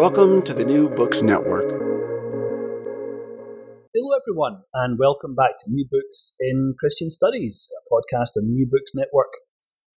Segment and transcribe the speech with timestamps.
[0.00, 1.68] Welcome to the New Books Network.
[3.92, 8.56] Hello, everyone, and welcome back to New Books in Christian Studies, a podcast on the
[8.56, 9.28] New Books Network.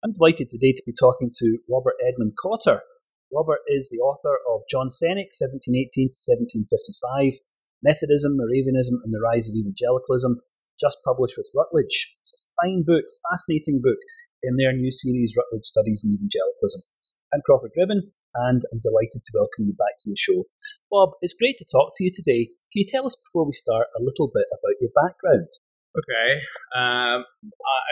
[0.03, 2.83] I'm delighted today to be talking to Robert Edmund Cotter.
[3.31, 6.19] Robert is the author of John Cennick, 1718 to
[6.67, 7.39] 1755,
[7.79, 10.43] Methodism, Moravianism, and the Rise of Evangelicalism,
[10.83, 12.11] just published with Routledge.
[12.19, 14.03] It's a fine book, fascinating book
[14.43, 16.91] in their new series, Routledge Studies in Evangelicalism.
[17.33, 18.13] I'm Crawford Gribben,
[18.45, 20.45] and I'm delighted to welcome you back to the show.
[20.91, 22.53] Bob, it's great to talk to you today.
[22.69, 25.49] Can you tell us before we start a little bit about your background?
[25.97, 26.37] Okay.
[26.77, 27.25] Um,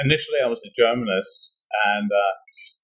[0.05, 2.33] initially, I was a journalist, and uh,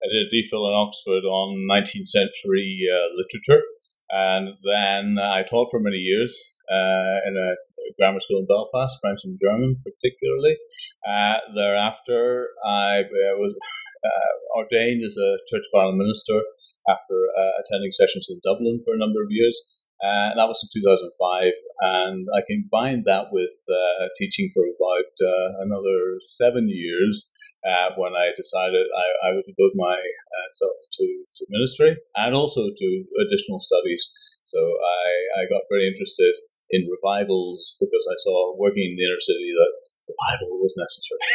[0.01, 3.61] I did a DPhil in Oxford on 19th century uh, literature.
[4.09, 6.33] And then I taught for many years
[6.71, 7.53] uh, in a
[7.99, 10.57] grammar school in Belfast, French and German particularly.
[11.05, 13.03] Uh, thereafter, I
[13.37, 13.55] was
[14.03, 16.41] uh, ordained as a Church of minister
[16.87, 19.55] after uh, attending sessions in Dublin for a number of years.
[19.97, 25.65] Uh, that was in 2005, and I combined that with uh, teaching for about uh,
[25.65, 27.33] another seven years
[27.65, 32.87] uh, when I decided I, I would devote myself to, to ministry and also to
[33.25, 34.05] additional studies.
[34.45, 36.33] So I, I got very interested
[36.69, 39.73] in revivals because I saw working in the inner city that
[40.07, 41.25] revival was necessary.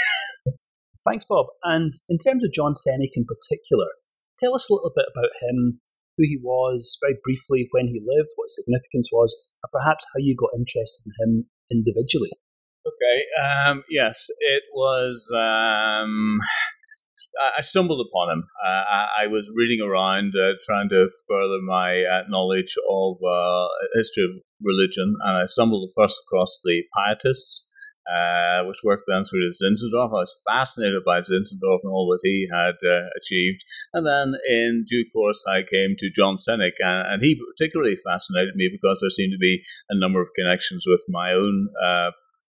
[1.04, 1.46] Thanks, Bob.
[1.64, 3.90] And in terms of John Cennick in particular,
[4.42, 5.78] tell us a little bit about him,
[6.18, 9.30] who he was, very briefly, when he lived, what his significance was,
[9.62, 11.32] and perhaps how you got interested in him
[11.70, 12.34] individually.
[12.84, 13.18] Okay.
[13.38, 15.30] Um, yes, it was.
[15.32, 16.40] Um,
[17.56, 18.44] I stumbled upon him.
[18.64, 24.24] Uh, I was reading around, uh, trying to further my uh, knowledge of uh, history
[24.24, 24.30] of
[24.60, 27.71] religion, and I stumbled first across the Pietists
[28.10, 30.10] uh, which worked then through Zinzendorf.
[30.10, 33.64] I was fascinated by Zinzendorf and all that he had uh, achieved.
[33.92, 38.56] And then in due course, I came to John Cennick, and, and, he particularly fascinated
[38.56, 42.10] me because there seemed to be a number of connections with my own uh,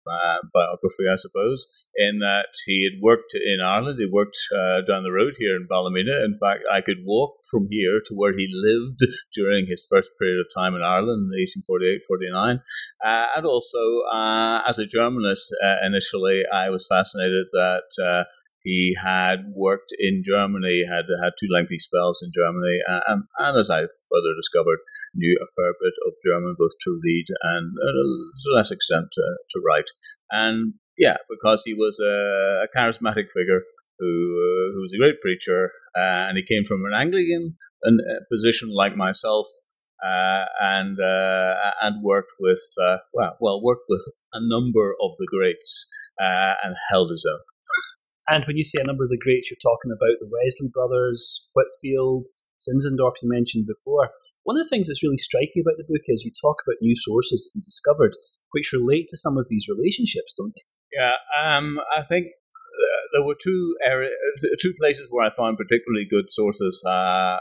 [0.07, 3.99] uh, biography, I suppose, in that he had worked in Ireland.
[3.99, 6.25] He worked uh, down the road here in Ballymena.
[6.25, 9.01] In fact, I could walk from here to where he lived
[9.35, 12.61] during his first period of time in Ireland, 1848 49.
[13.05, 13.79] Uh, and also,
[14.13, 18.27] uh, as a journalist, uh, initially, I was fascinated that
[18.65, 23.69] he had worked in Germany, had had two lengthy spells in Germany, and, and as
[23.71, 24.81] I further discovered,
[25.15, 29.09] knew a fair bit of German both to read and uh, to a less extent
[29.13, 29.91] to, to write.
[30.31, 33.61] And yeah, because he was a, a charismatic figure
[33.99, 37.57] who, uh, who was a great preacher, uh, and he came from an Anglican
[38.33, 39.47] position like myself,
[40.03, 45.27] uh, and uh, and worked with uh, well, well, worked with a number of the
[45.31, 45.87] greats
[46.19, 47.41] and held his own.
[48.29, 51.51] And when you say a number of the greats, you're talking about the Wesley brothers,
[51.53, 52.27] Whitefield,
[52.61, 54.11] Zinzendorf, you mentioned before.
[54.45, 56.97] One of the things that's really striking about the book is you talk about new
[56.97, 58.13] sources that you discovered,
[58.53, 60.65] which relate to some of these relationships, don't they?
[60.97, 64.13] Yeah, um, I think uh, there were two areas,
[64.61, 66.83] two places where I found particularly good sources.
[66.87, 67.39] Uh,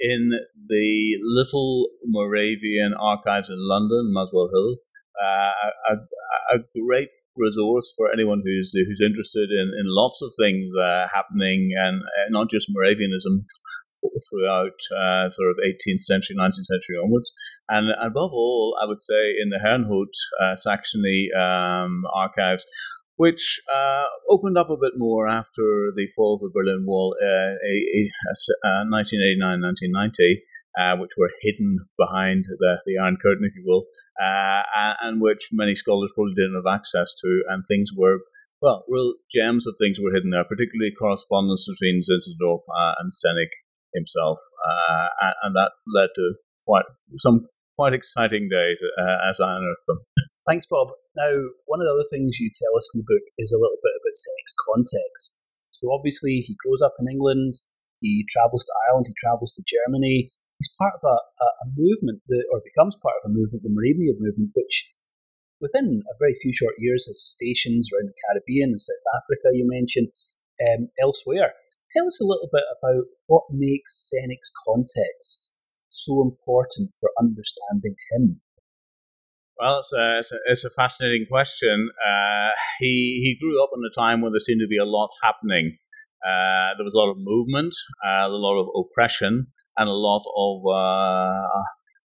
[0.00, 0.32] in
[0.68, 4.76] the Little Moravian Archives in London, Muswell Hill,
[5.22, 10.70] uh, a, a, great resource for anyone who's who's interested in, in lots of things
[10.76, 13.44] uh, happening and uh, not just Moravianism
[14.28, 17.32] throughout uh, sort of 18th century, 19th century onwards.
[17.68, 20.12] And above all, I would say in the Herrnhut
[20.42, 22.66] uh, Saxony um, archives,
[23.16, 27.54] which uh, opened up a bit more after the fall of the Berlin Wall, uh,
[28.90, 30.42] 1989 1990
[30.78, 33.84] uh, which were hidden behind the, the Iron Curtain, if you will,
[34.20, 34.62] uh,
[35.02, 38.18] and which many scholars probably didn't have access to, and things were.
[38.62, 43.52] Well, real gems of things were hidden there, particularly correspondence between Zinzendorf uh, and Cennick
[43.92, 46.34] himself, uh, and, that led to
[46.66, 46.84] quite
[47.16, 47.42] some
[47.76, 50.00] quite exciting days uh, as I unearthed them.
[50.48, 50.88] Thanks, Bob.
[51.16, 51.30] Now,
[51.66, 53.96] one of the other things you tell us in the book is a little bit
[53.96, 55.40] about Cennick's context.
[55.70, 57.54] So, obviously, he grows up in England,
[58.00, 62.44] he travels to Ireland, he travels to Germany, he's part of a, a, movement that,
[62.52, 64.86] or becomes part of a movement, the Moravian movement, which
[65.60, 69.66] within a very few short years has stations around the Caribbean and South Africa, you
[69.66, 70.08] mentioned,
[70.60, 71.54] um, elsewhere.
[71.90, 75.54] Tell us a little bit about what makes Cennick's context
[75.88, 78.40] so important for understanding him.
[79.56, 81.90] Well, it's a, it's a, it's a fascinating question.
[82.04, 82.50] Uh,
[82.80, 85.78] he, he grew up in a time when there seemed to be a lot happening.
[86.24, 87.74] Uh, there was a lot of movement,
[88.04, 91.62] uh, a lot of oppression, and a lot of uh,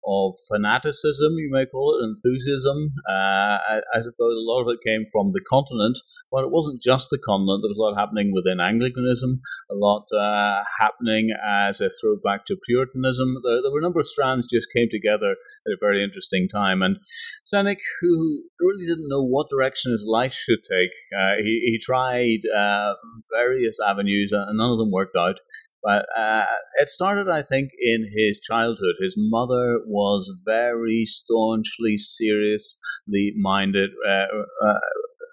[0.06, 2.94] of fanaticism, you may call it, enthusiasm.
[3.08, 6.00] Uh, I, I, suppose a lot of it came from the continent,
[6.32, 7.62] but it wasn't just the continent.
[7.62, 12.58] There was a lot happening within Anglicanism, a lot uh, happening as a throwback to
[12.68, 13.36] Puritanism.
[13.44, 16.82] There, there, were a number of strands just came together at a very interesting time.
[16.82, 16.98] And
[17.46, 22.42] Cennick, who really didn't know what direction his life should take, uh, he, he, tried
[22.46, 22.94] uh,
[23.32, 25.40] various avenues, and none of them worked out.
[25.84, 26.46] But uh,
[26.80, 28.96] it started, I think, in his childhood.
[29.02, 34.26] His mother was very staunchly, seriously minded, uh,
[34.64, 34.80] uh,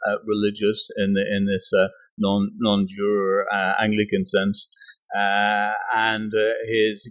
[0.08, 4.72] uh religious in the, in this uh, non non juror uh, Anglican sense.
[5.14, 6.32] and
[6.66, 7.10] his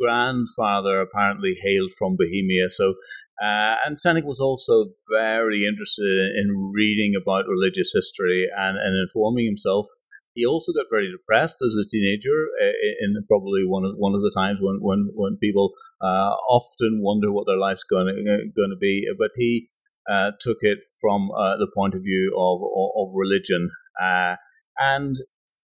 [0.00, 2.70] grandfather apparently hailed from Bohemia.
[2.70, 2.94] So,
[3.40, 6.06] and Cennick was also very interested
[6.40, 9.86] in reading about religious history and, and informing himself
[10.34, 14.20] he also got very depressed as a teenager, uh, in probably one of one of
[14.20, 15.72] the times when when when people
[16.02, 19.06] uh, often wonder what their life's going to going to be.
[19.18, 19.68] But he
[20.10, 23.70] uh, took it from uh, the point of view of of, of religion,
[24.02, 24.36] uh,
[24.78, 25.16] and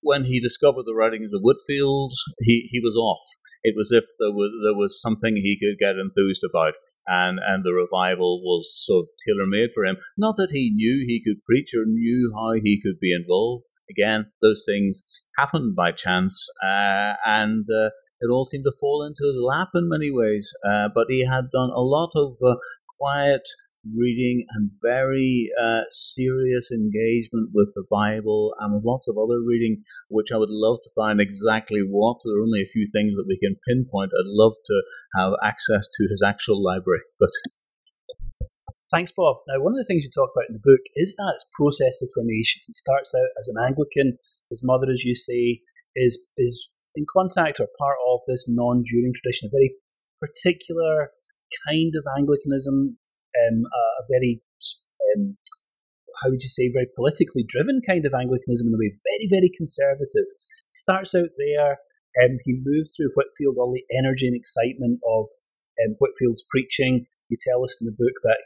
[0.02, 3.20] when he discovered the writings of Whitefield, he, he was off.
[3.62, 6.74] It was if there was there was something he could get enthused about,
[7.06, 9.96] and and the revival was sort of tailor made for him.
[10.16, 14.30] Not that he knew he could preach or knew how he could be involved, again,
[14.42, 15.02] those things
[15.36, 17.90] happened by chance, uh, and uh,
[18.20, 20.52] it all seemed to fall into his lap in many ways.
[20.68, 22.56] Uh, but he had done a lot of uh,
[22.98, 23.42] quiet
[23.96, 29.82] reading and very uh, serious engagement with the Bible and with lots of other reading,
[30.08, 32.18] which I would love to find exactly what.
[32.24, 34.12] There are only a few things that we can pinpoint.
[34.12, 34.82] I'd love to
[35.16, 37.30] have access to his actual library, but
[38.90, 39.36] Thanks, Bob.
[39.46, 42.08] Now, one of the things you talk about in the book is that process of
[42.14, 42.62] formation.
[42.66, 44.18] He starts out as an Anglican.
[44.48, 45.60] His mother, as you say,
[45.94, 49.74] is is in contact or part of this non-juring tradition, a very
[50.18, 51.10] particular
[51.68, 52.98] kind of Anglicanism,
[53.46, 54.42] um, a very
[55.14, 55.36] um,
[56.22, 59.50] how would you say, very politically driven kind of Anglicanism in a way, very, very
[59.50, 60.28] conservative.
[60.70, 61.78] He starts out there,
[62.20, 65.26] um, he moves through Whitefield, all the energy and excitement of
[65.80, 67.06] um, Whitefield's preaching.
[67.28, 68.42] You tell us in the book that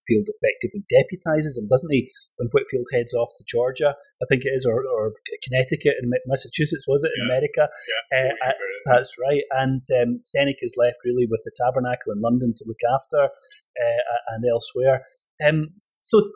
[0.00, 2.10] Whitefield effectively deputizes him, doesn't he?
[2.36, 5.12] When Whitefield heads off to Georgia, I think it is, or, or
[5.44, 7.24] Connecticut and Massachusetts, was it, yeah.
[7.24, 7.68] in America?
[8.12, 8.52] Yeah, uh,
[8.86, 9.42] that's right.
[9.50, 14.20] And um, Cennick is left really with the tabernacle in London to look after uh,
[14.28, 15.04] and elsewhere.
[15.44, 16.30] Um, so,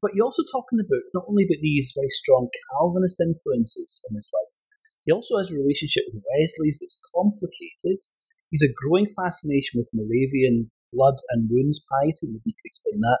[0.00, 4.02] but you also talk in the book not only about these very strong Calvinist influences
[4.10, 4.56] in his life,
[5.04, 8.00] he also has a relationship with Wesley's that's complicated.
[8.48, 13.18] He's a growing fascination with Moravian blood and wounds piety, maybe you could explain that.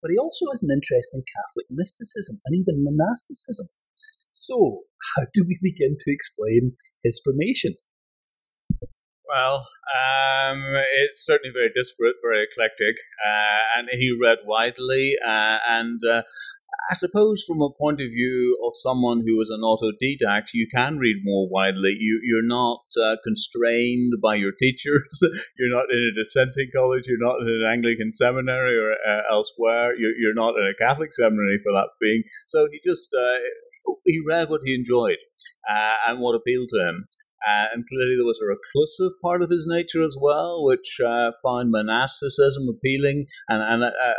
[0.00, 3.66] But he also has an interest in Catholic mysticism and even monasticism.
[4.30, 4.84] So,
[5.16, 7.74] how do we begin to explain his formation?
[9.26, 10.62] Well, um,
[11.02, 12.96] it's certainly very disparate, very eclectic,
[13.26, 16.22] uh, and he read widely, uh, and uh,
[16.90, 20.98] I suppose from a point of view of someone who is an autodidact, you can
[20.98, 21.96] read more widely.
[21.98, 25.20] You, you're not uh, constrained by your teachers.
[25.58, 27.04] you're not in a dissenting college.
[27.06, 29.96] You're not in an Anglican seminary or uh, elsewhere.
[29.96, 32.22] You're, you're not in a Catholic seminary for that being.
[32.46, 35.18] So he just uh, he read what he enjoyed
[35.68, 37.06] uh, and what appealed to him.
[37.46, 41.30] Uh, and clearly, there was a reclusive part of his nature as well, which uh,
[41.44, 44.14] found monasticism appealing, and and uh,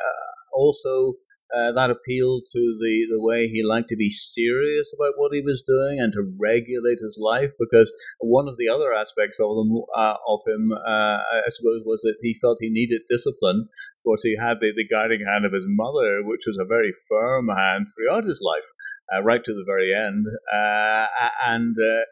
[0.53, 1.13] also
[1.55, 5.41] uh, that appealed to the, the way he liked to be serious about what he
[5.41, 7.51] was doing and to regulate his life.
[7.59, 12.01] Because one of the other aspects of him, uh, of him uh, I suppose, was
[12.01, 13.67] that he felt he needed discipline.
[13.69, 16.93] Of course, he had the, the guiding hand of his mother, which was a very
[17.09, 18.67] firm hand throughout his life,
[19.13, 20.25] uh, right to the very end.
[20.51, 21.05] Uh,
[21.45, 22.03] and uh,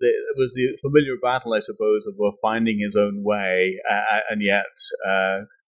[0.00, 3.80] it was the familiar battle, I suppose, of finding his own way,
[4.30, 4.64] and yet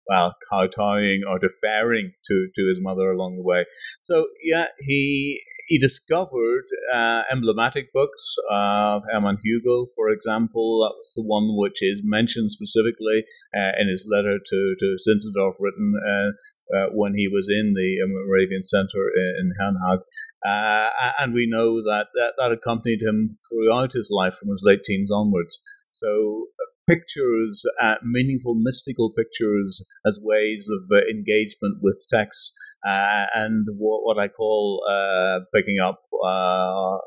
[0.08, 3.64] well, kowtowing or deferring to, to his mother along the way.
[4.02, 10.86] So yeah, he he discovered uh, emblematic books of Hermann Hugo, for example.
[10.86, 15.54] That was the one which is mentioned specifically uh, in his letter to, to Zinzendorf,
[15.58, 16.30] written uh,
[16.76, 19.10] uh when he was in the Moravian Center
[19.40, 20.00] in Herrnhaag.
[20.46, 24.84] Uh, and we know that, that that accompanied him throughout his life from his late
[24.84, 25.58] teens onwards.
[25.90, 26.46] So
[26.86, 32.54] pictures, uh, meaningful mystical pictures as ways of uh, engagement with text,
[32.86, 36.98] uh, and what, what, I call uh, picking up uh,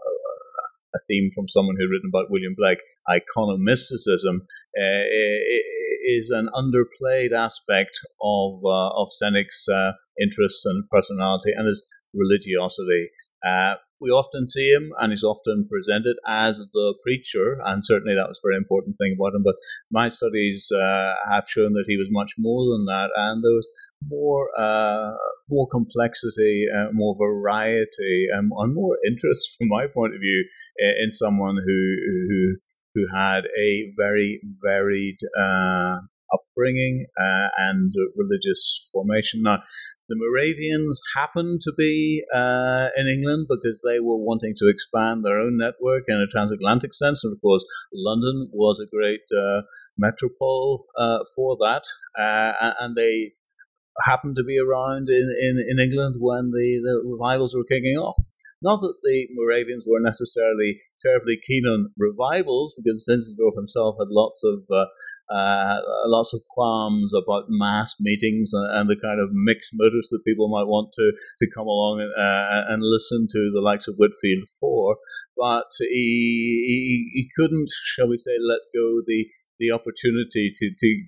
[0.95, 4.41] a theme from someone who'd written about William Blake, iconomysticism,
[4.77, 5.03] uh,
[6.07, 9.67] is an underplayed aspect of of Cennick's
[10.21, 13.09] interests and personality and his religiosity.
[13.45, 18.29] Uh, we often see him, and he's often presented as the preacher, and certainly that
[18.29, 19.43] was a very important thing about him.
[19.43, 19.55] But
[19.91, 23.67] my studies uh, have shown that he was much more than that, and there was
[24.07, 25.11] more uh,
[25.49, 30.45] more complexity, uh, more variety, um, and more interest, from my point of view,
[31.03, 31.95] in someone who
[32.29, 32.57] who
[32.95, 35.97] who had a very varied uh,
[36.33, 39.43] upbringing uh, and religious formation.
[39.43, 39.63] Now,
[40.09, 45.39] the Moravians happened to be uh, in England because they were wanting to expand their
[45.39, 47.23] own network in a transatlantic sense.
[47.23, 47.63] And of course,
[47.93, 49.61] London was a great uh,
[49.97, 51.83] metropole uh, for that.
[52.19, 53.33] Uh, and they
[54.03, 58.17] happened to be around in, in, in England when the, the revivals were kicking off.
[58.61, 64.43] Not that the Moravians were necessarily terribly keen on revivals, because Zinzendorf himself had lots
[64.43, 64.85] of uh,
[65.33, 70.25] uh, lots of qualms about mass meetings and, and, the kind of mixed motives that
[70.25, 73.95] people might want to to come along and, uh, and listen to the likes of
[73.95, 74.97] Whitefield for.
[75.37, 79.27] But he, he, he couldn't, shall we say, let go the
[79.59, 81.03] the opportunity to, to,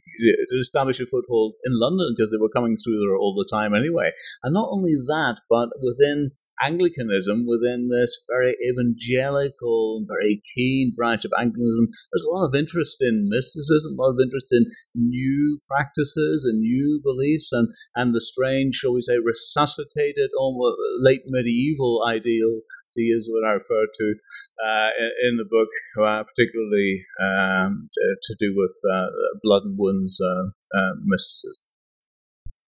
[0.49, 3.73] to establish a foothold in London because they were coming through there all the time
[3.73, 4.11] anyway.
[4.43, 6.31] And not only that, but within
[6.63, 11.87] Anglicanism within this very evangelical, very keen branch of Anglicanism.
[12.11, 14.65] There's a lot of interest in mysticism, a lot of interest in
[14.95, 21.23] new practices and new beliefs, and, and the strange, shall we say, resuscitated, almost late
[21.27, 24.15] medieval ideal ideas that I refer to
[24.63, 29.07] uh, in, in, the book, uh, particularly um, to, to, do with uh,
[29.41, 31.70] blood and wounds uh, uh, mysticism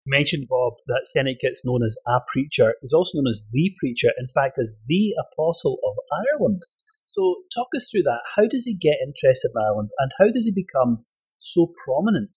[0.06, 2.75] mentioned, Bob, that Cennick gets known as a preacher.
[2.80, 5.94] He's also known as the preacher, in fact, as the apostle of
[6.34, 6.62] Ireland.
[7.06, 8.22] So, talk us through that.
[8.36, 11.04] How does he get interested in Ireland, and how does he become
[11.38, 12.36] so prominent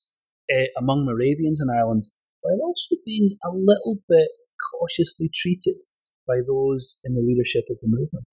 [0.51, 2.03] uh, among Moravians in Ireland,
[2.41, 4.29] while also being a little bit
[4.71, 5.81] cautiously treated
[6.27, 8.27] by those in the leadership of the movement?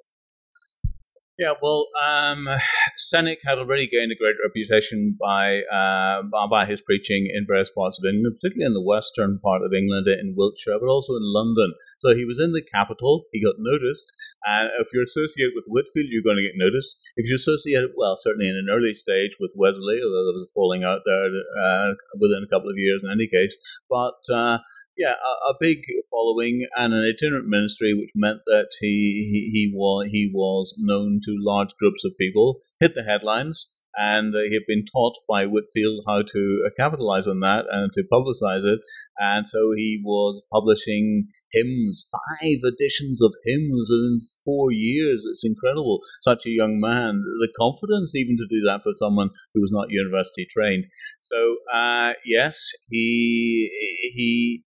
[1.38, 2.48] Yeah, well, um,
[2.96, 7.98] Cennick had already gained a great reputation by uh, by his preaching in various parts
[7.98, 11.74] of England, particularly in the western part of England, in Wiltshire, but also in London.
[11.98, 13.24] So he was in the capital.
[13.32, 17.04] He got noticed, and if you're associated with Whitefield, you're going to get noticed.
[17.16, 20.54] If you're associated, well, certainly in an early stage with Wesley, although there was a
[20.56, 23.56] falling out there uh, within a couple of years in any case,
[23.90, 24.58] but uh,
[24.96, 29.72] yeah, a, a, big following and an itinerant ministry, which meant that he, he he
[29.74, 34.54] was he was known to large groups of people, hit the headlines, and uh, he
[34.54, 38.80] had been taught by Whitefield how to uh, capitalize on that and to publicize it.
[39.18, 45.25] And so he was publishing hymns, five editions of hymns in four years.
[45.28, 46.00] It's incredible.
[46.21, 49.90] Such a young man, the confidence even to do that for someone who was not
[49.90, 50.85] university trained.
[51.23, 53.71] So uh, yes, he
[54.14, 54.65] he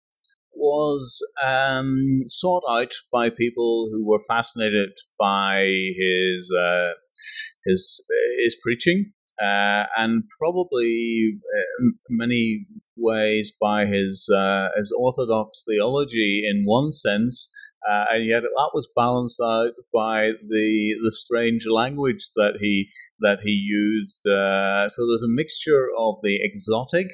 [0.59, 6.91] was um, sought out by people who were fascinated by his uh,
[7.65, 8.05] his
[8.43, 12.65] his preaching, uh, and probably uh, many
[12.97, 17.51] ways by his uh, his orthodox theology in one sense.
[17.89, 22.89] Uh, and yet that was balanced out by the the strange language that he
[23.21, 24.27] that he used.
[24.27, 27.07] Uh, so there's a mixture of the exotic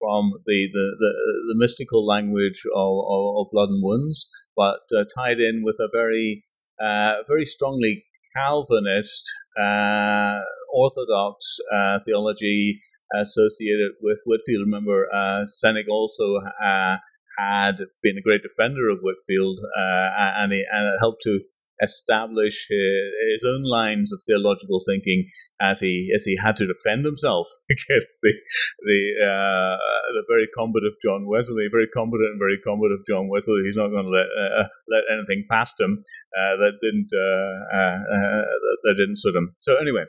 [0.00, 1.10] from the, the, the,
[1.52, 5.88] the mystical language of, of, of, blood and wounds, but uh, tied in with a
[5.92, 6.44] very,
[6.80, 10.40] uh, very strongly Calvinist, uh,
[10.72, 12.80] Orthodox uh, theology
[13.14, 14.66] associated with Whitefield.
[14.66, 15.44] Remember, uh,
[15.90, 16.96] also uh,
[17.38, 21.40] had been a great defender of Whitefield, and, he, and it helped to
[21.82, 25.28] establish his own lines of theological thinking
[25.60, 28.32] as he as he had to defend himself against the
[28.80, 29.76] the uh,
[30.14, 33.62] the very combative John Wesley, very competent and very combative John Wesley.
[33.64, 35.98] He's not going to let uh, uh, let anything past him
[36.36, 38.44] uh, that didn't uh, uh,
[38.84, 39.54] that didn't suit him.
[39.60, 40.04] So anyway,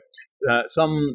[0.66, 1.14] some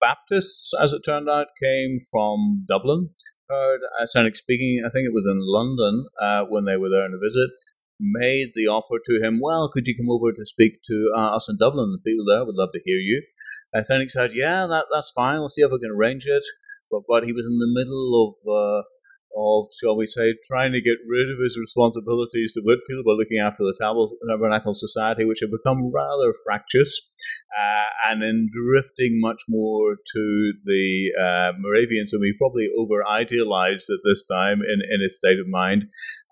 [0.00, 3.10] Baptists, as it turned out, came from Dublin.
[3.50, 4.82] Heard Cennick speaking.
[4.86, 6.06] I think it was in London
[6.48, 7.50] when they were there on a visit
[8.00, 11.48] made the offer to him, well, could you come over to speak to uh, us
[11.48, 11.92] in Dublin?
[11.92, 13.22] The people there would love to hear you.
[13.72, 15.38] And Cennick said, yeah, that, that's fine.
[15.38, 16.44] We'll see if we can arrange it.
[16.90, 18.82] But, but he was in the middle of uh,
[19.36, 23.38] of, shall we say, trying to get rid of his responsibilities to Whitefield by looking
[23.38, 26.90] after the Tabernacle Society, which had become rather fractious,
[27.56, 33.88] uh, and then drifting much more to the uh, Moravians, whom he probably over idealized
[33.90, 35.86] at this time in, in his state of mind.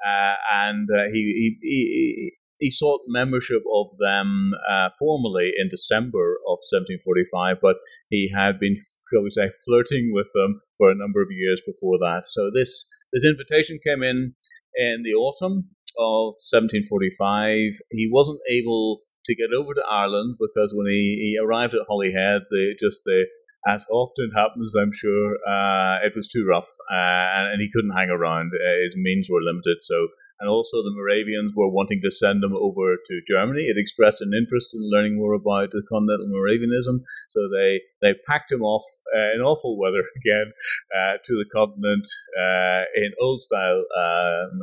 [0.04, 6.38] Uh, and uh, he, he, he he sought membership of them uh, formally in December
[6.46, 7.76] of 1745, but
[8.10, 8.74] he had been,
[9.10, 12.22] shall we say, flirting with them for a number of years before that.
[12.24, 14.34] So this this invitation came in
[14.74, 17.80] in the autumn of 1745.
[17.90, 22.42] He wasn't able to get over to Ireland because when he, he arrived at Holyhead,
[22.50, 23.26] the just the
[23.68, 28.08] as often happens, I'm sure, uh, it was too rough, uh, and, he couldn't hang
[28.08, 28.52] around.
[28.54, 30.08] Uh, his means were limited, so
[30.40, 33.62] and also the Moravians were wanting to send him over to Germany.
[33.62, 38.52] It expressed an interest in learning more about the continental Moravianism, so they they packed
[38.52, 38.84] him off
[39.14, 40.52] uh, in awful weather again
[40.94, 42.06] uh, to the continent
[42.38, 44.60] uh, in old style um,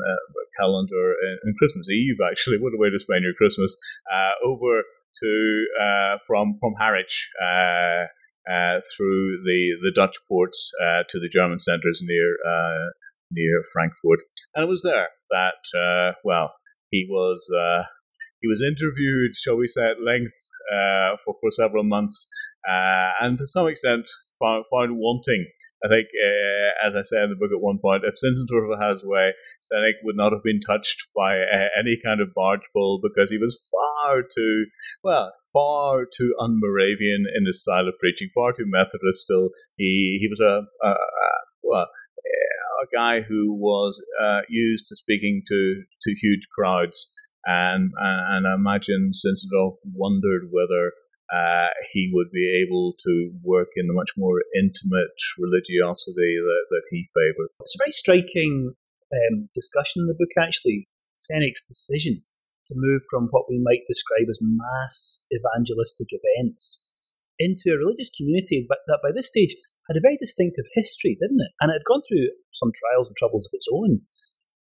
[0.58, 2.18] calendar and Christmas Eve.
[2.26, 3.78] Actually, what a way to spend your Christmas
[4.44, 4.84] over
[5.22, 5.68] to
[6.26, 7.30] from from Harwich.
[7.40, 8.08] Uh,
[8.48, 12.92] through the, the Dutch ports uh, to the German centers near uh,
[13.32, 14.20] near Frankfurt,
[14.54, 16.54] and it was there that uh, well
[16.92, 17.48] he was
[18.42, 20.38] he was interviewed, shall we say, at length
[21.24, 22.28] for for several months,
[22.66, 24.08] and to some extent
[24.40, 25.48] found, found wanting.
[25.84, 29.04] I think, uh, as I say in the book at one point, if Zinzendorf has
[29.04, 33.00] a way, Cennick would not have been touched by uh, any kind of barge pull
[33.04, 34.66] because he was far too,
[35.04, 39.50] well, far too un-Moravian in his style of preaching, far too Methodist still.
[39.76, 41.30] He, he was a, a, a
[41.62, 41.88] well,
[42.84, 47.12] a guy who was uh, used to speaking to, to huge crowds.
[47.46, 50.94] And, and I imagine Zinzendorf wondered whether
[51.34, 56.86] uh, he would be able to work in the much more intimate religiosity that, that
[56.92, 57.50] he favoured.
[57.60, 58.74] It's a very striking
[59.12, 60.88] um, discussion in the book, actually.
[61.18, 62.22] Cennick's decision
[62.68, 66.84] to move from what we might describe as mass evangelistic events
[67.40, 69.56] into a religious community but that by this stage
[69.88, 71.52] had a very distinctive history, didn't it?
[71.62, 74.02] And it had gone through some trials and troubles of its own.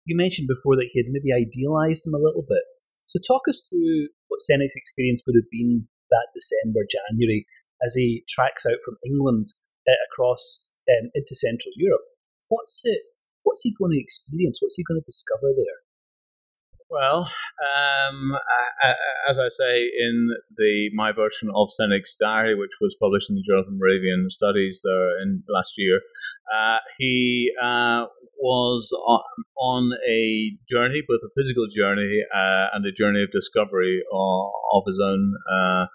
[0.05, 2.63] You mentioned before that he had maybe idealised them a little bit.
[3.05, 7.47] So talk us through what Cennick's experience would have been that December, January,
[7.81, 9.47] as he tracks out from England
[9.87, 12.05] uh, across um, into Central Europe.
[12.49, 13.01] What's it?
[13.43, 14.59] What's he going to experience?
[14.61, 15.80] What's he going to discover there?
[16.91, 17.31] Well,
[18.11, 18.33] um,
[19.29, 23.43] as I say in the my version of Cennick's diary, which was published in the
[23.47, 26.01] Journal of Moravian Studies there in last year,
[26.53, 28.07] uh, he uh,
[28.41, 28.91] was
[29.57, 34.83] on a journey, both a physical journey uh, and a journey of discovery of, of
[34.85, 35.33] his own.
[35.49, 35.85] Uh,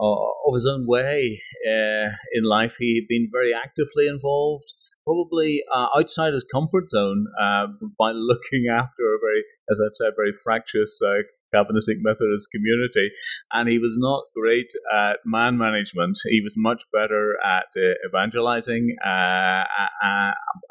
[0.00, 4.72] of his own way uh, in life, he had been very actively involved
[5.08, 7.66] probably uh, outside his comfort zone uh,
[7.98, 11.22] by looking after a very, as I've said, very fractious uh,
[11.54, 13.10] Calvinistic Methodist community.
[13.52, 16.18] And he was not great at man management.
[16.26, 19.64] He was much better at uh, evangelizing, uh,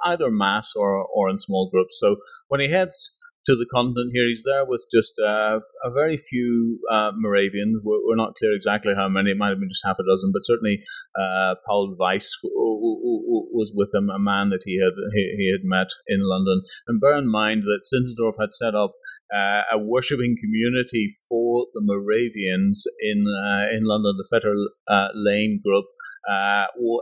[0.06, 1.98] either mass or, or in small groups.
[2.00, 4.28] So when he heads to the continent here.
[4.28, 7.80] He's there with just uh, a very few uh, Moravians.
[7.84, 9.32] We're, we're, not clear exactly how many.
[9.32, 10.84] It might have been just half a dozen, but certainly
[11.16, 15.88] uh, Paul Weiss was with him, a man that he had he, he, had met
[16.08, 16.62] in London.
[16.88, 18.92] And bear in mind that Zinzendorf had set up
[19.34, 24.56] uh, a worshipping community for the Moravians in uh, in London, the Fetter
[24.90, 25.86] uh, Lane group.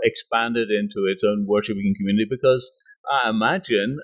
[0.04, 2.70] expanded into its own worshipping community because
[3.10, 3.98] I imagine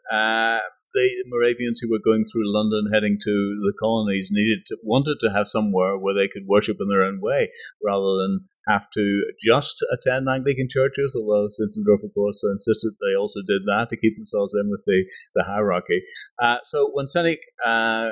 [0.93, 5.32] the Moravians who were going through London, heading to the colonies, needed to, wanted to
[5.32, 7.49] have somewhere where they could worship in their own way,
[7.84, 11.15] rather than have to just attend Anglican churches.
[11.15, 15.06] Although Zinzendorf, of course, insisted they also did that to keep themselves in with the
[15.36, 16.01] the hierarchy.
[16.41, 18.12] Uh, so when Cennick uh,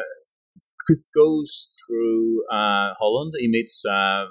[1.15, 4.25] goes through uh, Holland, he meets uh,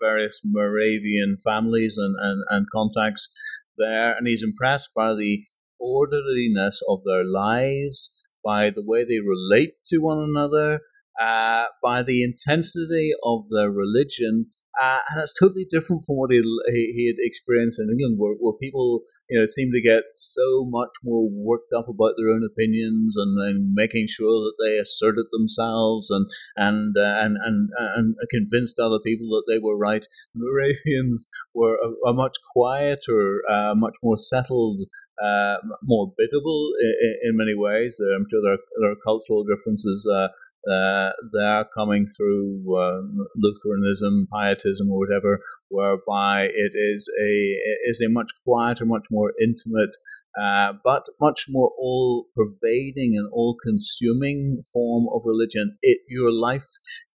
[0.00, 3.34] various Moravian families and, and, and contacts
[3.76, 5.44] there, and he's impressed by the
[5.84, 10.80] orderliness of their lives, by the way they relate to one another,
[11.20, 14.46] uh, by the intensity of their religion,
[14.80, 18.54] uh, and it's totally different from what he, he, had experienced in England, where, where
[18.54, 23.16] people you know seem to get so much more worked up about their own opinions
[23.16, 28.80] and, and making sure that they asserted themselves and and, uh, and and and convinced
[28.80, 30.06] other people that they were right.
[30.34, 34.80] The Moravians were a, a much quieter, uh, much more settled,
[35.22, 38.00] uh, more biddable in, in, many ways.
[38.00, 40.28] I'm sure there are, there are cultural differences uh,
[40.70, 43.02] uh, they're coming through uh,
[43.36, 49.94] Lutheranism, Pietism, or whatever, whereby it is a is a much quieter, much more intimate,
[50.40, 55.76] uh, but much more all-pervading and all-consuming form of religion.
[55.82, 56.68] It your life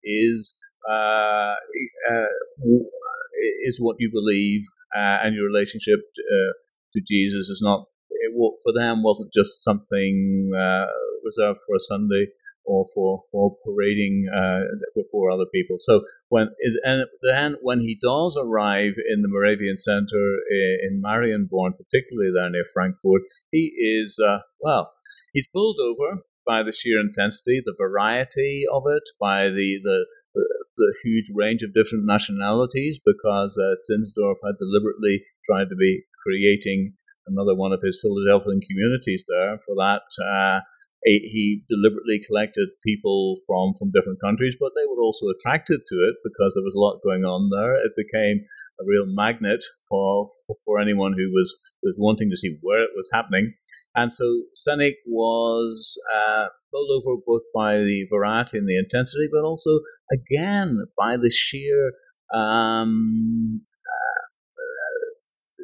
[0.03, 0.55] is
[0.87, 1.55] uh,
[2.11, 2.25] uh,
[3.65, 4.61] is what you believe,
[4.95, 6.23] uh, and your relationship to,
[6.93, 7.85] to Jesus is not.
[8.11, 8.31] It,
[8.63, 10.51] for them wasn't just something
[11.23, 12.27] reserved for a Sunday
[12.69, 14.61] or for for parading uh,
[14.95, 15.77] before other people.
[15.79, 16.49] So when
[16.83, 20.37] and then when he does arrive in the Moravian Center
[20.87, 24.93] in Marienborn, particularly there near Frankfurt, he is uh, well,
[25.33, 30.05] he's bowled over by the sheer intensity, the variety of it, by the the
[30.35, 36.93] the, huge range of different nationalities, because uh, Zinzendorf had deliberately tried to be creating
[37.27, 40.07] another one of his Philadelphian communities there for that.
[40.23, 40.61] Uh,
[41.03, 46.15] he deliberately collected people from, from different countries, but they were also attracted to it
[46.23, 47.75] because there was a lot going on there.
[47.75, 48.45] It became
[48.79, 50.27] a real magnet for,
[50.65, 53.53] for, anyone who was, was wanting to see where it was happening.
[53.95, 59.79] And so Cennick was uh, over both by the variety and the intensity, but also,
[60.11, 61.93] again, by the sheer
[62.33, 64.29] um, uh,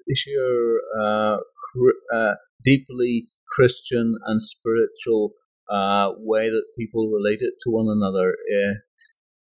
[0.07, 5.33] the sheer uh, cr- uh, deeply Christian and spiritual
[5.69, 8.35] uh, way that people related to one another.
[8.53, 8.73] Uh,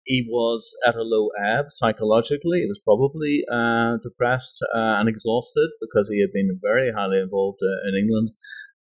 [0.04, 2.62] he was at a low ebb psychologically.
[2.62, 7.60] He was probably uh, depressed uh, and exhausted because he had been very highly involved
[7.62, 8.30] uh, in England,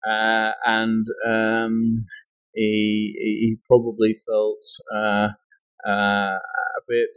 [0.06, 2.04] uh, and um,
[2.54, 4.64] he he probably felt
[5.86, 6.38] a
[6.86, 7.16] bit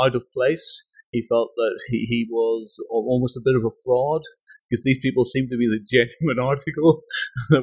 [0.00, 0.90] out of place.
[1.10, 4.22] He felt that he, he was almost a bit of a fraud
[4.68, 7.02] because these people seem to be the genuine article.
[7.52, 7.58] uh,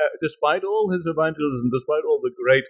[0.00, 2.64] uh, despite all his evangelism, despite all the great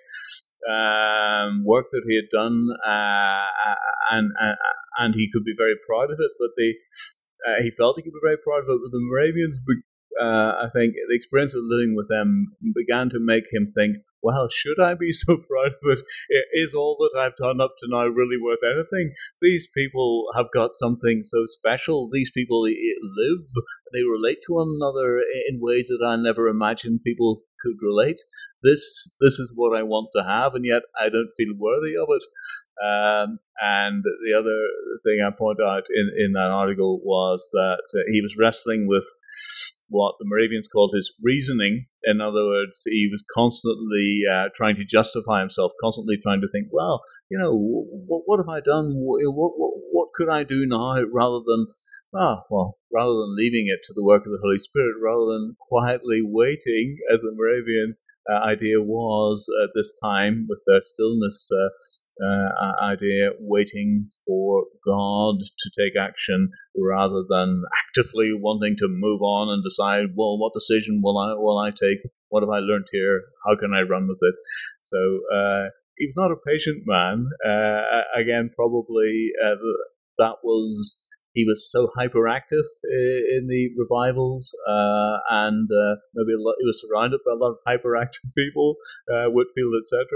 [0.68, 3.46] um, work that he had done, uh,
[4.10, 4.56] and, and,
[4.98, 6.50] and he could be very proud of it, but
[7.46, 8.80] uh, he felt he could be very proud of it.
[8.82, 9.60] But the Moravians,
[10.20, 14.48] uh, I think, the experience of living with them began to make him think, well,
[14.50, 16.00] should I be so proud of it?
[16.52, 19.14] Is all that I've done up to now really worth anything?
[19.40, 22.08] These people have got something so special.
[22.10, 23.44] These people live,
[23.92, 28.20] they relate to one another in ways that I never imagined people could relate.
[28.62, 32.08] This this is what I want to have, and yet I don't feel worthy of
[32.10, 32.24] it.
[32.82, 34.56] Um, and the other
[35.04, 39.04] thing I point out in, in that article was that uh, he was wrestling with
[39.90, 41.86] what the Moravians called his reasoning.
[42.04, 46.68] In other words, he was constantly uh, trying to justify himself, constantly trying to think,
[46.72, 48.92] well, you know, what, what have I done?
[48.94, 49.52] What, what,
[49.92, 51.66] what, could I do now rather than,
[52.14, 55.56] ah, well, rather than leaving it to the work of the Holy Spirit, rather than
[55.60, 57.96] quietly waiting as the Moravian
[58.28, 65.70] idea was at this time with their stillness uh, uh, idea, waiting for God to
[65.76, 71.18] take action rather than actively wanting to move on and decide, well, what decision will
[71.18, 72.00] I will I take?
[72.28, 73.22] What have I learned here?
[73.46, 74.34] How can I run with it?
[74.80, 74.98] So
[75.34, 77.26] uh, he was not a patient man.
[77.44, 77.82] Uh,
[78.16, 79.56] again, probably uh,
[80.18, 86.66] that was he was so hyperactive in the revivals, uh, and uh, maybe lot, he
[86.66, 88.76] was surrounded by a lot of hyperactive people,
[89.12, 90.06] uh, Whitefield, etc.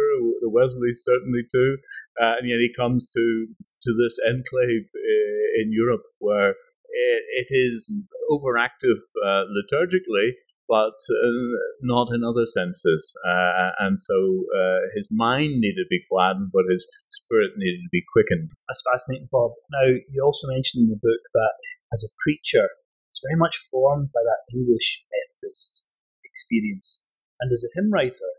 [0.42, 1.76] Wesley certainly too,
[2.20, 3.46] uh, and yet he comes to
[3.82, 10.30] to this enclave uh, in Europe where it, it is overactive uh, liturgically,
[10.68, 11.44] but uh,
[11.82, 13.12] not in other senses.
[13.26, 17.92] Uh, and so uh, his mind needed to be gladdened, but his spirit needed to
[17.92, 18.50] be quickened.
[18.68, 19.52] That's fascinating, Bob.
[19.70, 21.54] Now, you also mentioned in the book that
[21.92, 22.68] as a preacher,
[23.12, 25.86] it's very much formed by that English Methodist
[26.24, 27.20] experience.
[27.40, 28.30] And as a hymn writer,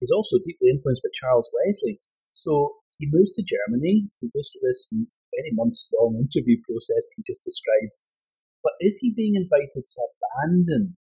[0.00, 2.00] he's also deeply influenced by Charles Wesley.
[2.32, 7.22] So he moves to Germany, he goes through this many months long interview process he
[7.26, 7.94] just described.
[8.62, 10.96] But is he being invited to abandon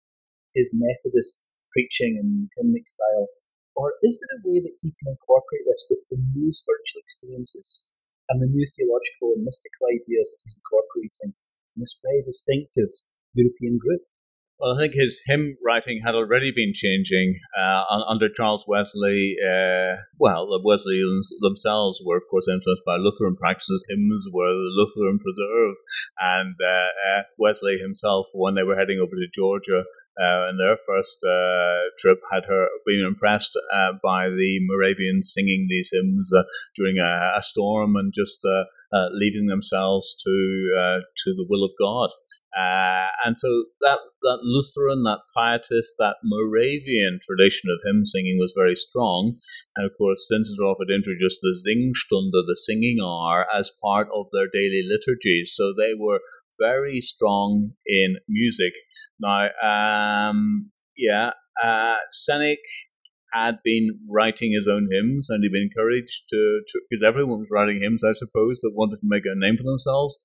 [0.54, 3.28] his Methodist preaching and hymnic style?
[3.76, 7.96] Or is there a way that he can incorporate this with the new spiritual experiences
[8.28, 11.32] and the new theological and mystical ideas that he's incorporating
[11.76, 12.92] in this very distinctive
[13.34, 14.04] European group?
[14.60, 19.38] Well, I think his hymn writing had already been changing uh, under Charles Wesley.
[19.40, 23.86] Uh, well, the Wesleyans themselves were, of course, influenced by Lutheran practices.
[23.88, 25.76] Hymns were the Lutheran preserve,
[26.20, 29.86] and uh, uh Wesley himself, when they were heading over to Georgia,
[30.20, 35.68] uh, in their first uh, trip had her been impressed uh, by the Moravians singing
[35.70, 36.44] these hymns uh,
[36.76, 41.72] during a, a, storm and just uh, uh, leaving themselves to to the will of
[41.80, 42.10] God.
[43.26, 48.76] and so that that Lutheran, that pietist, that Moravian tradition of hymn singing was very
[48.76, 49.38] strong.
[49.78, 54.50] And of course, Zinzendorf had introduced the Singstunde, the singing hour, as part of their
[54.52, 55.54] daily liturgies.
[55.56, 56.20] So they were
[56.60, 58.74] very strong in music.
[59.19, 61.32] Now, um, yeah,
[61.63, 61.95] uh,
[63.34, 67.80] had been writing his own hymns, and he'd been encouraged to, because everyone was writing
[67.82, 70.17] hymns, I suppose, that wanted to make a name for themselves.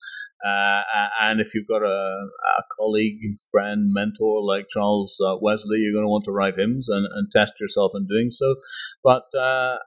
[0.45, 0.81] Uh,
[1.21, 3.19] and if you've got a, a, colleague,
[3.51, 7.31] friend, mentor like Charles uh, Wesley, you're going to want to write hymns and, and
[7.31, 8.55] test yourself in doing so.
[9.03, 9.77] But uh,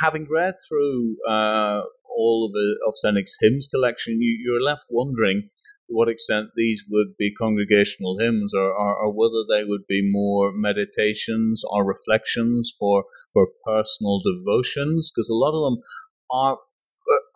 [0.00, 1.82] having read through uh,
[2.16, 2.94] all of, the, of
[3.40, 5.50] hymns collection, you, you're left wondering
[5.88, 10.52] what extent these would be congregational hymns or, or, or, whether they would be more
[10.52, 15.82] meditations or reflections for, for personal devotions, because a lot of them
[16.30, 16.58] are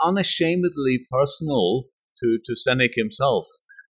[0.02, 1.84] unashamedly personal
[2.18, 3.46] to, to Cennick himself.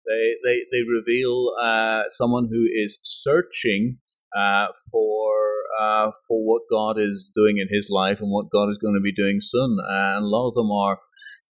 [0.05, 3.97] They, they, they reveal uh, someone who is searching
[4.35, 8.77] uh, for uh, for what God is doing in his life and what God is
[8.77, 9.77] going to be doing soon.
[9.87, 10.99] and a lot of them are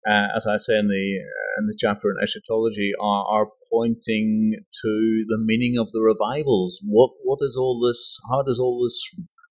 [0.09, 4.55] uh, as I say in the uh, in the chapter in eschatology, are, are pointing
[4.83, 6.79] to the meaning of the revivals.
[6.87, 8.19] What what is all this?
[8.31, 9.01] How does all this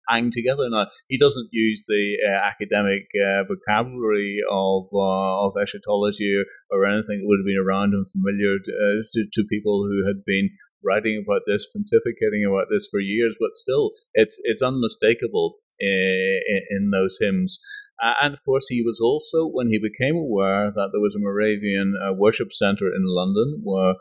[0.08, 0.70] hang together?
[0.70, 6.42] Now he doesn't use the uh, academic uh, vocabulary of uh, of eschatology
[6.72, 10.24] or, anything that would have been around and familiar to, to, to people who had
[10.26, 10.50] been
[10.86, 13.36] writing about this, pontificating about this for years.
[13.40, 17.60] But still, it's it's unmistakable in, in those hymns.
[18.04, 21.20] Uh, and of course, he was also, when he became aware that there was a
[21.20, 23.94] Moravian uh, worship center in London, where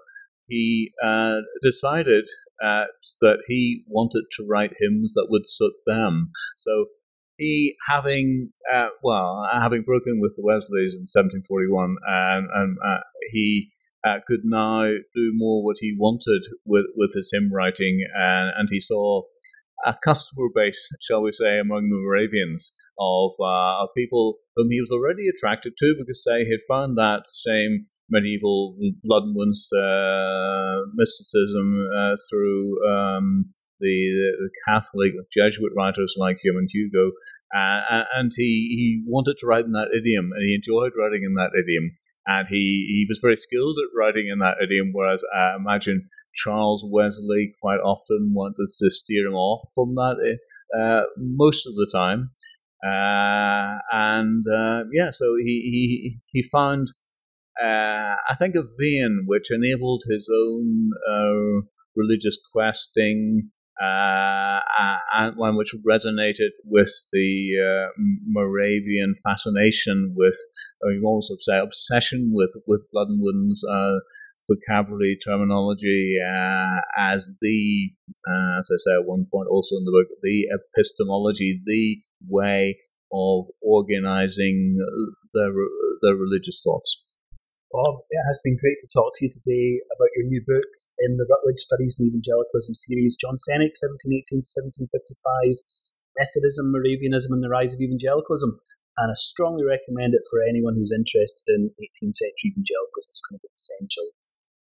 [0.47, 2.25] he uh, decided
[2.63, 2.85] uh,
[3.21, 6.31] that he wanted to write hymns that would suit them.
[6.57, 6.87] So
[7.39, 13.01] he, having uh, well, having broken with the Wesleys in 1741, and, and uh,
[13.33, 13.71] he
[14.27, 18.81] could now do more what he wanted with with his hymn writing, and, and he
[18.81, 19.23] saw
[19.85, 24.81] a customer base, shall we say, among the Moravians of, uh, of people whom he
[24.81, 31.89] was already attracted to because, he had found that same medieval blood and uh, mysticism
[31.97, 33.47] uh, through um,
[33.81, 37.13] the, the, Catholic Jesuit writers like Hume and Hugo,
[37.55, 41.35] uh, and he, he wanted to write in that idiom, and he enjoyed writing in
[41.35, 41.93] that idiom
[42.27, 46.85] and he, he was very skilled at writing in that idiom, whereas I imagine Charles
[46.87, 50.39] Wesley quite often wanted to steer him off from that
[50.79, 52.31] uh, most of the time.
[52.85, 56.89] Uh, and uh, yeah, so he, he, he found,
[57.63, 63.51] uh, I think, a vein which enabled his own uh, religious questing
[63.83, 64.61] uh,
[65.15, 67.89] and one which resonated with the uh,
[68.27, 70.39] Moravian fascination with,
[70.83, 73.99] or you also say, obsession with, with blood and wounds uh,
[74.49, 77.91] vocabulary, terminology, uh, as the,
[78.29, 82.79] uh, as I say at one point also in the book, the epistemology, the way
[83.13, 84.77] of organizing
[85.33, 85.53] the,
[86.03, 87.05] the religious thoughts.
[87.75, 90.71] Bob, it has been great to talk to you today about your new book
[91.03, 95.59] in the Routledge Studies in Evangelicalism series, John Cennick, 1718 to 1755,
[96.15, 98.63] Methodism, Moravianism, and the Rise of Evangelicalism.
[98.95, 103.11] And I strongly recommend it for anyone who's interested in 18th century evangelicalism.
[103.11, 104.07] It's going to be an essential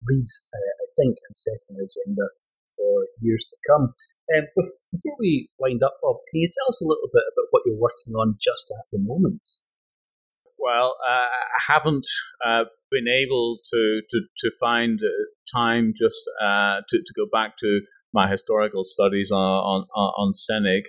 [0.08, 2.32] read, uh, I think, and set an agenda
[2.80, 3.91] for years to come.
[4.32, 7.67] Um, before we wind up, Bob, can you tell us a little bit about what
[7.67, 9.43] you're working on just at the moment?
[10.56, 12.08] Well, uh, I haven't
[12.39, 17.58] uh, been able to to, to find uh, time just uh, to to go back
[17.58, 17.82] to
[18.13, 20.84] my historical studies on on, on Cennick.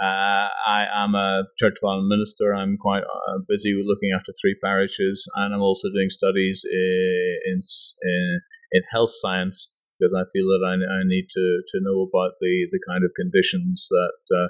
[0.00, 2.54] Uh, I am a Church of minister.
[2.54, 7.60] I'm quite uh, busy looking after three parishes, and I'm also doing studies in
[8.02, 8.40] in,
[8.72, 12.66] in health science because I feel that I, I, need to, to know about the,
[12.72, 14.48] the kind of conditions that uh,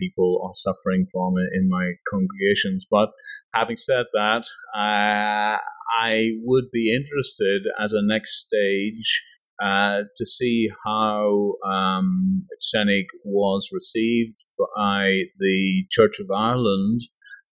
[0.00, 2.86] people are suffering from in my congregations.
[2.90, 3.10] But
[3.54, 5.58] having said that, uh,
[6.00, 9.22] I would be interested as a next stage
[9.62, 17.00] uh, to see how um, Cennick was received by the Church of Ireland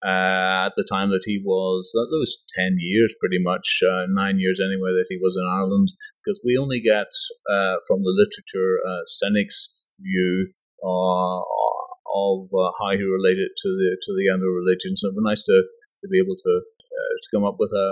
[0.05, 4.39] uh, at the time that he was, uh, those 10 years pretty much, uh, nine
[4.39, 5.89] years anyway, that he was in Ireland,
[6.23, 7.07] because we only get
[7.49, 9.01] uh, from the literature uh,
[9.99, 11.41] view uh,
[12.17, 15.03] of uh, how he related to the to the other religions.
[15.03, 15.57] And it would be nice to,
[16.01, 16.53] to be able to
[16.97, 17.89] uh, to come up with a,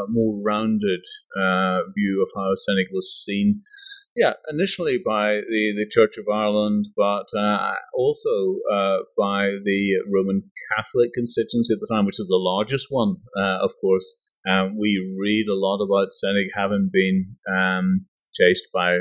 [0.00, 1.04] a more rounded
[1.36, 3.62] uh, view of how Cennick was seen.
[4.16, 10.42] Yeah, initially by the, the Church of Ireland, but uh, also uh, by the Roman
[10.74, 14.34] Catholic constituency at the time, which is the largest one, uh, of course.
[14.48, 18.98] Um, we read a lot about Cennick having been um, chased by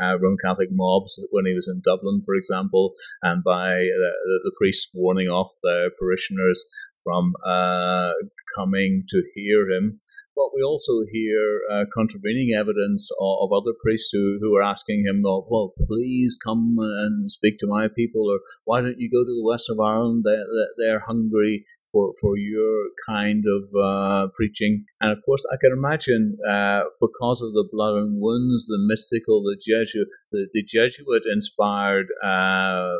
[0.00, 4.52] uh, Roman Catholic mobs when he was in Dublin, for example, and by the, the
[4.58, 6.64] priests warning off their parishioners
[7.02, 8.12] from uh,
[8.56, 10.00] coming to hear him.
[10.38, 15.04] But we also hear uh, contravening evidence of, of, other priests who, who are asking
[15.04, 19.34] him, well, please come and speak to my people, or why don't you go to
[19.34, 20.22] the west of Ireland?
[20.24, 20.46] They're,
[20.78, 24.84] they're hungry for, for your kind of uh, preaching.
[25.00, 29.42] And of course, I can imagine uh, because of the blood and wounds, the mystical,
[29.42, 32.94] the Jesuit, the, the Jesuit inspired uh,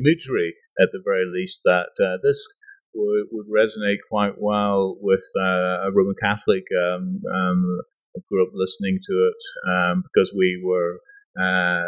[0.00, 2.42] imagery at the very least, that uh, this
[2.94, 6.64] would, would resonate quite well with uh, a Roman Catholic.
[6.76, 7.80] Um, um,
[8.16, 11.00] I grew up listening to it um, because we were
[11.40, 11.82] uh,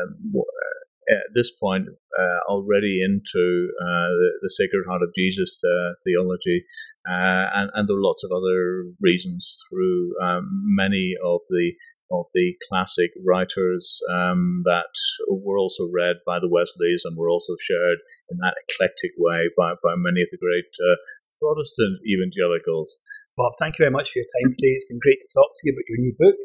[1.11, 6.65] at this point uh, already into uh, the, the, Sacred Heart of Jesus uh, theology,
[7.05, 11.73] and, and, there are lots of other reasons through um, many of the
[12.13, 14.93] of the classic writers um, that
[15.29, 19.73] were also read by the Wesleys and were also shared in that eclectic way by,
[19.83, 20.97] by many of the great uh,
[21.41, 23.01] Protestant evangelicals.
[23.37, 24.77] Bob, thank you very much for your time today.
[24.77, 26.37] It's been great to talk to you about your new book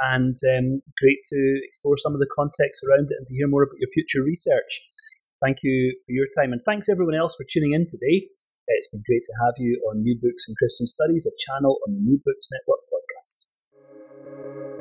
[0.00, 3.62] and um, great to explore some of the context around it and to hear more
[3.62, 4.80] about your future research.
[5.42, 8.28] Thank you for your time, and thanks everyone else for tuning in today.
[8.68, 11.94] It's been great to have you on New Books in Christian Studies, a channel on
[11.94, 14.71] the New Books Network podcast.